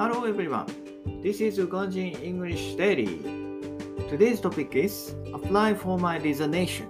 [0.00, 0.64] Hello everyone.
[1.22, 3.20] This is Uganjin English Daily.
[4.08, 6.86] Today's topic is Apply for my resignation.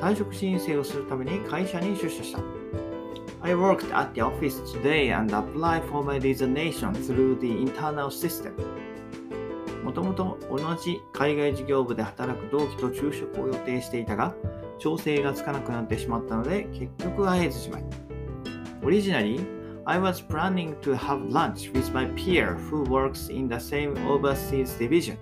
[0.00, 2.38] 退職申請をするために会社に出社した。
[3.42, 8.54] I worked at the office today and applied for my resignation through the internal system.
[9.84, 14.34] もともと同じ海外事業部で働く同期と昼食を予定していたが、
[14.78, 17.84] 調整がつかなくなってしまったので、結局会えずじまい。
[18.80, 24.72] Originally, I was planning to have lunch with my peer who works in the same overseas
[24.78, 25.18] division,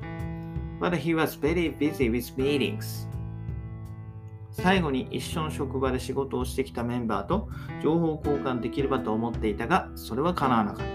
[0.78, 3.08] but he was very busy with meetings.
[4.52, 7.48] 最後に一緒の職場で仕事をしてきたメンバーと
[7.82, 10.86] 情報交換できればと思っていたが、それは叶わなかっ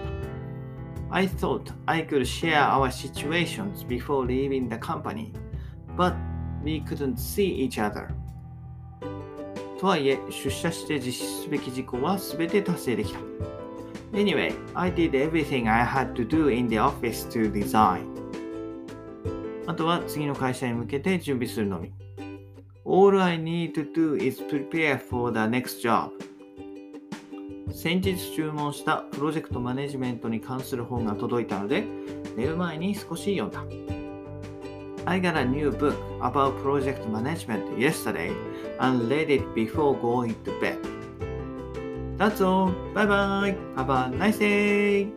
[1.10, 1.14] た。
[1.14, 5.34] I thought I could share our situations before leaving the company,
[5.94, 6.14] but
[6.64, 8.08] we couldn't see each other.
[9.78, 13.20] とはいえ、出社して実施すべき事項は全て達成できた。
[14.12, 18.04] Anyway, I did everything I had to do in the office to design.
[19.66, 21.92] あとは次の会社に向けて準備するのみ。
[22.84, 26.10] All I need to do is prepare for the next job.
[27.72, 31.84] 先日注文したプロジェクトマネジメントに関する本が届いたので、
[32.36, 33.97] 寝る前に少し読んだ。
[35.06, 38.34] I got a new book about project management yesterday
[38.80, 40.78] and read it before going to bed.
[42.18, 42.72] That's all.
[42.94, 43.56] Bye bye.
[43.76, 45.08] Have a nice day.